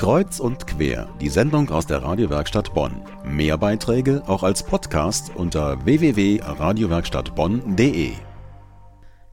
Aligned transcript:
Kreuz 0.00 0.40
und 0.40 0.66
quer, 0.66 1.08
die 1.20 1.28
Sendung 1.28 1.68
aus 1.68 1.86
der 1.86 2.02
Radiowerkstatt 2.02 2.72
Bonn. 2.72 3.04
Mehr 3.22 3.58
Beiträge 3.58 4.22
auch 4.26 4.42
als 4.42 4.62
Podcast 4.62 5.30
unter 5.36 5.84
www.radiowerkstattbonn.de. 5.84 8.14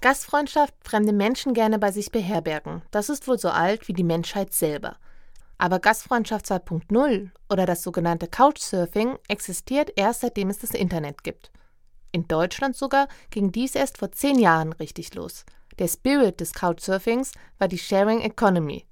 Gastfreundschaft, 0.01 0.73
fremde 0.83 1.13
Menschen 1.13 1.53
gerne 1.53 1.79
bei 1.79 1.93
sich 1.93 2.11
beherbergen, 2.11 2.81
das 2.91 3.07
ist 3.07 3.29
wohl 3.29 3.39
so 3.39 3.47
alt 3.47 3.87
wie 3.87 3.93
die 3.93 4.03
Menschheit 4.03 4.51
selber. 4.51 4.97
Aber 5.57 5.79
Gastfreundschaft 5.79 6.47
2.0 6.47 7.29
oder 7.49 7.65
das 7.65 7.81
sogenannte 7.81 8.27
Couchsurfing 8.27 9.17
existiert 9.29 9.93
erst 9.95 10.19
seitdem 10.19 10.49
es 10.49 10.59
das 10.59 10.71
Internet 10.71 11.23
gibt. 11.23 11.49
In 12.11 12.27
Deutschland 12.27 12.75
sogar 12.75 13.07
ging 13.29 13.53
dies 13.53 13.73
erst 13.73 13.99
vor 13.99 14.11
zehn 14.11 14.37
Jahren 14.37 14.73
richtig 14.73 15.15
los. 15.15 15.45
Der 15.79 15.87
Spirit 15.87 16.41
des 16.41 16.51
Couchsurfings 16.51 17.31
war 17.57 17.69
die 17.69 17.77
Sharing 17.77 18.19
Economy. 18.19 18.85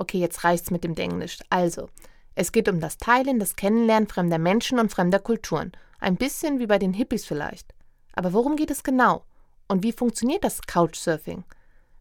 Okay, 0.00 0.18
jetzt 0.18 0.44
reicht's 0.44 0.70
mit 0.70 0.82
dem 0.82 0.94
Englisch. 0.94 1.40
Also, 1.50 1.90
es 2.34 2.52
geht 2.52 2.70
um 2.70 2.80
das 2.80 2.96
Teilen, 2.96 3.38
das 3.38 3.54
Kennenlernen 3.54 4.08
fremder 4.08 4.38
Menschen 4.38 4.78
und 4.78 4.90
fremder 4.90 5.18
Kulturen. 5.18 5.72
Ein 5.98 6.16
bisschen 6.16 6.58
wie 6.58 6.66
bei 6.66 6.78
den 6.78 6.94
Hippies 6.94 7.26
vielleicht. 7.26 7.74
Aber 8.14 8.32
worum 8.32 8.56
geht 8.56 8.70
es 8.70 8.82
genau? 8.82 9.24
Und 9.68 9.82
wie 9.82 9.92
funktioniert 9.92 10.42
das 10.42 10.62
Couchsurfing? 10.62 11.44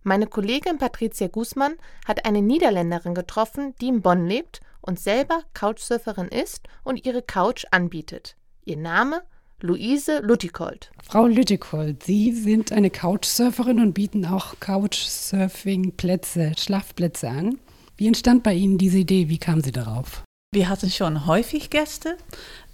Meine 0.01 0.27
Kollegin 0.27 0.77
Patricia 0.77 1.27
Guzman 1.27 1.75
hat 2.07 2.23
eine 2.25 2.41
Niederländerin 2.41 3.15
getroffen, 3.15 3.75
die 3.81 3.89
in 3.89 4.01
Bonn 4.01 4.25
lebt 4.25 4.61
und 4.79 4.97
selber 4.97 5.43
Couchsurferin 5.53 6.29
ist 6.29 6.69
und 6.85 7.05
ihre 7.05 7.21
Couch 7.21 7.65
anbietet. 7.71 8.37
Ihr 8.63 8.77
Name? 8.77 9.23
Luise 9.59 10.19
Lüttikold. 10.19 10.89
Frau 11.03 11.27
Lüttikold, 11.27 12.03
Sie 12.03 12.31
sind 12.31 12.71
eine 12.71 12.91
Couchsurferin 12.91 13.81
und 13.81 13.91
bieten 13.91 14.25
auch 14.25 14.57
Couchsurfing-Plätze, 14.61 16.53
Schlafplätze 16.57 17.27
an. 17.27 17.59
Wie 17.99 18.07
entstand 18.07 18.43
bei 18.43 18.53
Ihnen 18.53 18.77
diese 18.77 18.99
Idee? 18.99 19.27
Wie 19.27 19.39
kamen 19.39 19.61
Sie 19.61 19.73
darauf? 19.73 20.23
Wir 20.53 20.69
hatten 20.69 20.89
schon 20.89 21.25
häufig 21.25 21.69
Gäste, 21.69 22.15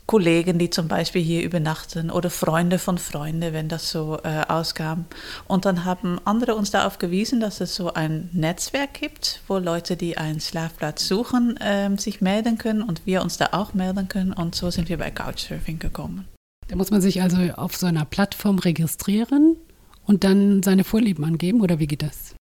Kollegen, 0.05 0.59
die 0.59 0.69
zum 0.69 0.87
Beispiel 0.87 1.23
hier 1.23 1.41
übernachten 1.41 2.11
oder 2.11 2.29
Freunde 2.29 2.77
von 2.77 2.99
Freunden, 2.99 3.51
wenn 3.51 3.67
das 3.67 3.89
so 3.89 4.19
äh, 4.23 4.43
auskam. 4.47 5.05
Und 5.47 5.65
dann 5.65 5.83
haben 5.83 6.19
andere 6.25 6.53
uns 6.53 6.69
darauf 6.69 6.99
gewiesen, 6.99 7.39
dass 7.39 7.59
es 7.59 7.73
so 7.73 7.91
ein 7.91 8.29
Netzwerk 8.33 8.93
gibt, 8.93 9.41
wo 9.47 9.57
Leute, 9.57 9.97
die 9.97 10.15
einen 10.15 10.39
Schlafplatz 10.39 11.07
suchen, 11.07 11.57
äh, 11.57 11.89
sich 11.97 12.21
melden 12.21 12.59
können 12.59 12.83
und 12.83 13.07
wir 13.07 13.23
uns 13.23 13.37
da 13.37 13.49
auch 13.53 13.73
melden 13.73 14.07
können. 14.07 14.31
Und 14.31 14.53
so 14.53 14.69
sind 14.69 14.89
wir 14.89 14.99
bei 14.99 15.09
Couchsurfing 15.09 15.79
gekommen. 15.79 16.27
Da 16.67 16.75
muss 16.75 16.91
man 16.91 17.01
sich 17.01 17.23
also 17.23 17.37
auf 17.55 17.75
so 17.75 17.87
einer 17.87 18.05
Plattform 18.05 18.59
registrieren 18.59 19.57
und 20.05 20.23
dann 20.23 20.61
seine 20.61 20.83
Vorlieben 20.83 21.25
angeben 21.25 21.61
oder 21.61 21.79
wie 21.79 21.87
geht 21.87 22.03
das? 22.03 22.35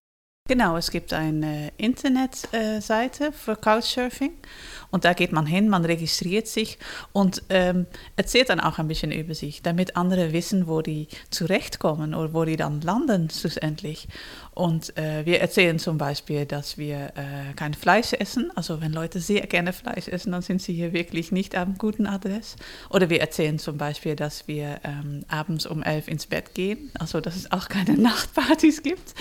Genau, 0.47 0.77
es 0.77 0.91
gibt 0.91 1.15
eine 1.15 1.73
Internetseite 1.79 3.33
für 3.33 3.57
Couchsurfing 3.57 4.33
und 4.91 5.07
da 5.07 5.15
geht 5.15 5.33
man 5.33 5.47
hin, 5.47 5.71
man 5.71 5.87
registriert 5.87 6.49
sich 6.49 6.79
und 7.15 7.43
ähm, 7.49 7.87
erzählt 8.17 8.51
dann 8.51 8.61
auch 8.61 8.79
ein 8.79 8.87
bisschen 8.87 9.11
über 9.11 9.35
sich, 9.35 9.63
damit 9.63 9.97
andere 9.97 10.35
wissen, 10.35 10.67
wo 10.67 10.83
die 10.83 11.09
zurechtkommen 11.31 12.15
oder 12.15 12.35
wo 12.35 12.45
die 12.45 12.59
dann 12.59 12.83
landen 12.83 13.31
schlussendlich. 13.31 14.07
Und 14.51 14.95
äh, 14.99 15.25
wir 15.25 15.41
erzählen 15.41 15.79
zum 15.79 15.97
Beispiel, 15.97 16.45
dass 16.45 16.77
wir 16.77 17.15
äh, 17.17 17.55
kein 17.57 17.73
Fleisch 17.73 18.13
essen. 18.13 18.53
Also 18.55 18.83
wenn 18.83 18.93
Leute 18.93 19.21
sehr 19.21 19.47
gerne 19.47 19.73
Fleisch 19.73 20.09
essen, 20.09 20.33
dann 20.33 20.43
sind 20.43 20.61
sie 20.61 20.75
hier 20.75 20.93
wirklich 20.93 21.33
nicht 21.33 21.57
am 21.57 21.79
guten 21.79 22.07
Adress. 22.07 22.57
Oder 22.91 23.09
wir 23.09 23.23
erzählen 23.23 23.59
zum 23.59 23.79
Beispiel, 23.79 24.15
dass 24.15 24.47
wir 24.47 24.79
ähm, 24.85 25.25
abends 25.27 25.65
um 25.65 25.83
elf 25.83 26.07
ins 26.07 26.27
Bett 26.27 26.53
gehen, 26.53 26.91
also 26.99 27.23
dass 27.23 27.35
es 27.35 27.51
auch 27.51 27.71
keine 27.71 27.95
Nachtpartys 27.97 28.83
gibt. 28.83 29.15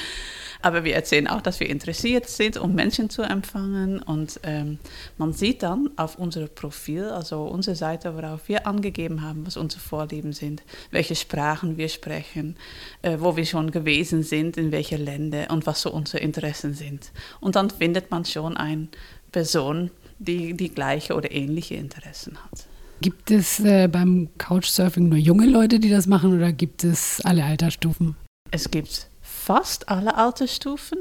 Aber 0.64 0.86
wir 0.86 0.96
erzählen 0.96 1.28
auch, 1.28 1.42
dass 1.42 1.60
wir 1.60 1.70
interessiert 1.70 2.30
sind, 2.30 2.56
um 2.56 2.74
Menschen 2.74 3.10
zu 3.10 3.22
empfangen. 3.22 4.02
Und 4.02 4.40
ähm, 4.44 4.80
man 5.18 5.34
sieht 5.34 5.62
dann 5.62 5.90
auf 5.98 6.18
unserem 6.18 6.48
Profil, 6.56 7.04
also 7.04 7.44
unsere 7.44 7.76
Seite, 7.76 8.16
worauf 8.16 8.48
wir 8.48 8.66
angegeben 8.66 9.22
haben, 9.22 9.46
was 9.46 9.58
unsere 9.58 9.82
Vorlieben 9.82 10.32
sind, 10.32 10.64
welche 10.90 11.16
Sprachen 11.16 11.76
wir 11.78 11.90
sprechen, 11.90 12.56
äh, 13.02 13.18
wo 13.20 13.36
wir 13.36 13.46
schon 13.46 13.72
gewesen 13.72 14.24
sind, 14.24 14.56
in 14.56 14.72
welche 14.72 14.96
Länder 14.96 15.48
und 15.52 15.68
was 15.68 15.82
so 15.82 15.92
unsere 15.92 16.24
Interessen 16.24 16.74
sind. 16.74 17.12
Und 17.42 17.58
dann 17.58 17.70
findet 17.70 18.10
man 18.10 18.24
schon 18.24 18.56
eine 18.56 18.88
Person, 19.34 19.92
die 20.18 20.54
die 20.54 20.70
gleiche 20.70 21.14
oder 21.14 21.30
ähnliche 21.30 21.76
Interessen 21.76 22.38
hat. 22.42 22.68
Gibt 23.02 23.32
es 23.32 23.60
äh, 23.60 23.90
beim 23.90 24.30
Couchsurfing 24.38 25.10
nur 25.10 25.18
junge 25.18 25.46
Leute, 25.46 25.82
die 25.82 25.90
das 25.90 26.08
machen 26.08 26.34
oder 26.34 26.54
gibt 26.54 26.86
es 26.86 27.20
alle 27.26 27.44
Altersstufen? 27.44 28.16
Es 28.50 28.72
gibt 28.72 29.10
fast 29.44 29.90
alle 29.90 30.16
Altersstufen. 30.16 31.00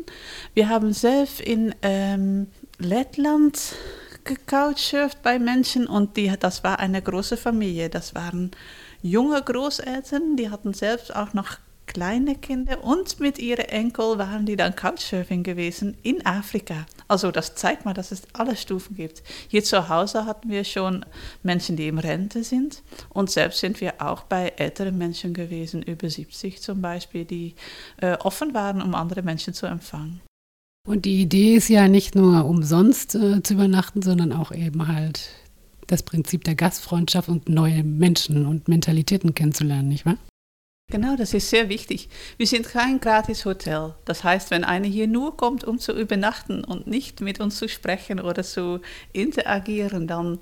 Wir 0.54 0.68
haben 0.68 0.92
selbst 0.92 1.40
in 1.40 1.74
ähm, 1.82 2.48
Lettland 2.78 3.74
gecouchsurft 4.24 5.22
bei 5.22 5.38
Menschen 5.38 5.86
und 5.86 6.16
die, 6.16 6.32
das 6.38 6.64
war 6.64 6.78
eine 6.78 7.02
große 7.02 7.36
Familie. 7.36 7.88
Das 7.88 8.14
waren 8.14 8.50
junge 9.02 9.42
Großeltern, 9.42 10.36
die 10.36 10.50
hatten 10.50 10.74
selbst 10.74 11.14
auch 11.14 11.32
noch 11.32 11.58
kleine 11.92 12.36
Kinder 12.36 12.82
und 12.82 13.20
mit 13.20 13.38
ihren 13.38 13.66
Enkel 13.66 14.16
waren 14.18 14.46
die 14.46 14.56
dann 14.56 14.74
Couchsurfing 14.74 15.42
gewesen 15.42 15.96
in 16.02 16.24
Afrika. 16.24 16.86
Also 17.06 17.30
das 17.30 17.54
zeigt 17.54 17.84
mal, 17.84 17.92
dass 17.92 18.12
es 18.12 18.22
alle 18.32 18.56
Stufen 18.56 18.96
gibt. 18.96 19.22
Hier 19.48 19.62
zu 19.62 19.88
Hause 19.88 20.24
hatten 20.24 20.48
wir 20.48 20.64
schon 20.64 21.04
Menschen, 21.42 21.76
die 21.76 21.88
im 21.88 21.98
Rente 21.98 22.44
sind 22.44 22.82
und 23.10 23.30
selbst 23.30 23.60
sind 23.60 23.80
wir 23.80 23.94
auch 23.98 24.22
bei 24.22 24.52
älteren 24.56 24.96
Menschen 24.96 25.34
gewesen, 25.34 25.82
über 25.82 26.08
70 26.08 26.62
zum 26.62 26.80
Beispiel, 26.80 27.24
die 27.26 27.54
äh, 27.98 28.14
offen 28.14 28.54
waren, 28.54 28.80
um 28.80 28.94
andere 28.94 29.22
Menschen 29.22 29.52
zu 29.52 29.66
empfangen. 29.66 30.20
Und 30.88 31.04
die 31.04 31.20
Idee 31.20 31.56
ist 31.56 31.68
ja 31.68 31.88
nicht 31.88 32.14
nur 32.14 32.44
umsonst 32.46 33.14
äh, 33.14 33.42
zu 33.42 33.54
übernachten, 33.54 34.02
sondern 34.02 34.32
auch 34.32 34.50
eben 34.50 34.88
halt 34.88 35.28
das 35.86 36.02
Prinzip 36.02 36.44
der 36.44 36.54
Gastfreundschaft 36.54 37.28
und 37.28 37.48
neue 37.48 37.84
Menschen 37.84 38.46
und 38.46 38.66
Mentalitäten 38.66 39.34
kennenzulernen, 39.34 39.88
nicht 39.88 40.06
wahr? 40.06 40.16
Genau, 40.92 41.16
das 41.16 41.32
ist 41.32 41.48
sehr 41.48 41.70
wichtig. 41.70 42.10
Wir 42.36 42.46
sind 42.46 42.68
kein 42.68 43.00
gratis 43.00 43.46
Hotel. 43.46 43.94
Das 44.04 44.24
heißt, 44.24 44.50
wenn 44.50 44.62
einer 44.62 44.86
hier 44.86 45.06
nur 45.06 45.38
kommt, 45.38 45.64
um 45.64 45.78
zu 45.78 45.92
übernachten 45.92 46.64
und 46.64 46.86
nicht 46.86 47.22
mit 47.22 47.40
uns 47.40 47.56
zu 47.56 47.66
sprechen 47.66 48.20
oder 48.20 48.42
zu 48.42 48.78
interagieren, 49.14 50.06
dann 50.06 50.38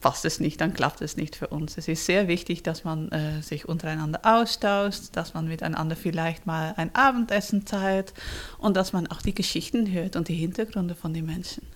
passt 0.00 0.24
es 0.24 0.40
nicht, 0.40 0.58
dann 0.62 0.72
klappt 0.72 1.02
es 1.02 1.18
nicht 1.18 1.36
für 1.36 1.48
uns. 1.48 1.76
Es 1.76 1.86
ist 1.86 2.06
sehr 2.06 2.28
wichtig, 2.28 2.62
dass 2.62 2.82
man 2.82 3.12
äh, 3.12 3.42
sich 3.42 3.68
untereinander 3.68 4.20
austauscht, 4.22 5.10
dass 5.12 5.34
man 5.34 5.48
miteinander 5.48 5.96
vielleicht 5.96 6.46
mal 6.46 6.72
ein 6.78 6.94
Abendessen 6.94 7.66
teilt 7.66 8.14
und 8.56 8.78
dass 8.78 8.94
man 8.94 9.06
auch 9.06 9.20
die 9.20 9.34
Geschichten 9.34 9.92
hört 9.92 10.16
und 10.16 10.28
die 10.28 10.34
Hintergründe 10.34 10.94
von 10.94 11.12
den 11.12 11.26
Menschen. 11.26 11.66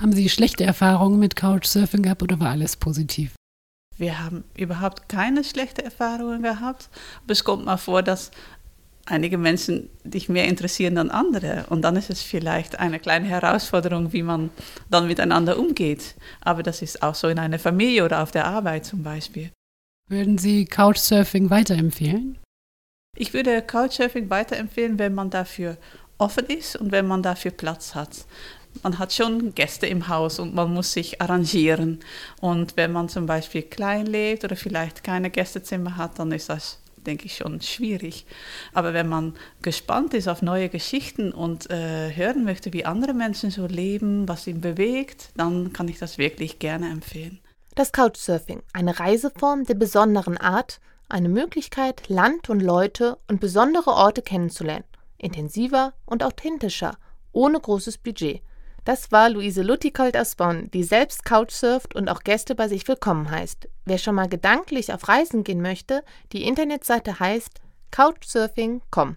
Haben 0.00 0.12
Sie 0.12 0.28
schlechte 0.28 0.62
Erfahrungen 0.62 1.18
mit 1.18 1.34
Couchsurfing 1.34 2.02
gehabt 2.02 2.22
oder 2.22 2.38
war 2.38 2.50
alles 2.50 2.76
positiv? 2.76 3.34
Wir 3.98 4.24
haben 4.24 4.44
überhaupt 4.56 5.08
keine 5.08 5.44
schlechten 5.44 5.80
Erfahrungen 5.80 6.42
gehabt. 6.42 6.88
Aber 7.24 7.32
es 7.32 7.44
kommt 7.44 7.64
mal 7.64 7.76
vor, 7.76 8.02
dass 8.02 8.30
einige 9.06 9.38
Menschen 9.38 9.90
dich 10.04 10.28
mehr 10.28 10.46
interessieren 10.46 10.94
dan 10.94 11.10
andere. 11.10 11.66
Und 11.68 11.82
dann 11.82 11.96
ist 11.96 12.08
es 12.08 12.22
vielleicht 12.22 12.78
eine 12.78 13.00
kleine 13.00 13.26
Herausforderung, 13.26 14.12
wie 14.12 14.22
man 14.22 14.50
dann 14.88 15.08
miteinander 15.08 15.58
umgeht. 15.58 16.14
Aber 16.40 16.62
das 16.62 16.80
ist 16.80 17.02
auch 17.02 17.14
so 17.14 17.28
in 17.28 17.38
einer 17.38 17.58
Familie 17.58 18.04
oder 18.04 18.22
auf 18.22 18.30
der 18.30 18.46
Arbeit 18.46 18.86
zum 18.86 19.02
Beispiel. 19.02 19.50
Würden 20.08 20.38
Sie 20.38 20.64
Couchsurfing 20.64 21.50
weiterempfehlen? 21.50 22.38
Ich 23.16 23.34
würde 23.34 23.60
Couchsurfing 23.62 24.30
weiterempfehlen, 24.30 24.98
wenn 24.98 25.14
man 25.14 25.30
dafür 25.30 25.76
offen 26.18 26.46
ist 26.46 26.76
und 26.76 26.92
wenn 26.92 27.06
man 27.06 27.22
dafür 27.22 27.50
Platz 27.50 27.94
hat 27.94 28.26
man 28.82 28.98
hat 28.98 29.12
schon 29.12 29.54
Gäste 29.54 29.86
im 29.86 30.08
Haus 30.08 30.38
und 30.38 30.54
man 30.54 30.72
muss 30.72 30.92
sich 30.92 31.20
arrangieren. 31.20 32.00
Und 32.40 32.76
wenn 32.76 32.92
man 32.92 33.08
zum 33.08 33.26
Beispiel 33.26 33.62
klein 33.62 34.06
lebt 34.06 34.44
oder 34.44 34.56
vielleicht 34.56 35.02
keine 35.02 35.30
Gästezimmer 35.30 35.96
hat, 35.96 36.18
dann 36.18 36.32
ist 36.32 36.48
das 36.48 36.78
denke 37.08 37.26
ich, 37.26 37.36
schon 37.36 37.60
schwierig. 37.60 38.26
Aber 38.72 38.92
wenn 38.92 39.08
man 39.08 39.34
gespannt 39.62 40.14
ist 40.14 40.28
auf 40.28 40.42
neue 40.42 40.68
Geschichten 40.68 41.32
und 41.32 41.70
äh, 41.70 42.14
hören 42.14 42.44
möchte, 42.44 42.72
wie 42.72 42.84
andere 42.84 43.14
Menschen 43.14 43.50
so 43.50 43.66
leben, 43.66 44.28
was 44.28 44.46
ihn 44.46 44.60
bewegt, 44.60 45.30
dann 45.36 45.72
kann 45.72 45.88
ich 45.88 45.98
das 45.98 46.18
wirklich 46.18 46.58
gerne 46.58 46.90
empfehlen. 46.90 47.40
Das 47.74 47.92
Couchsurfing, 47.92 48.62
eine 48.72 48.98
Reiseform 48.98 49.64
der 49.64 49.74
besonderen 49.74 50.36
Art, 50.36 50.80
eine 51.08 51.28
Möglichkeit, 51.28 52.08
Land 52.08 52.50
und 52.50 52.60
Leute 52.60 53.18
und 53.28 53.40
besondere 53.40 53.92
Orte 53.92 54.20
kennenzulernen, 54.20 54.84
intensiver 55.16 55.94
und 56.04 56.22
authentischer, 56.22 56.98
ohne 57.32 57.58
großes 57.58 57.98
Budget. 57.98 58.42
Das 58.88 59.12
war 59.12 59.28
Luise 59.28 59.60
Lutikold 59.60 60.16
aus 60.16 60.34
Bonn, 60.34 60.70
die 60.70 60.82
selbst 60.82 61.26
Couchsurft 61.26 61.94
und 61.94 62.08
auch 62.08 62.20
Gäste 62.20 62.54
bei 62.54 62.68
sich 62.68 62.88
willkommen 62.88 63.30
heißt. 63.30 63.68
Wer 63.84 63.98
schon 63.98 64.14
mal 64.14 64.30
gedanklich 64.30 64.94
auf 64.94 65.08
Reisen 65.08 65.44
gehen 65.44 65.60
möchte, 65.60 66.02
die 66.32 66.44
Internetseite 66.44 67.20
heißt 67.20 67.60
couchsurfing.com. 67.90 69.16